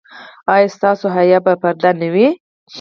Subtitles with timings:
[0.53, 2.27] ایا ستاسو حیا به پرده نه وي؟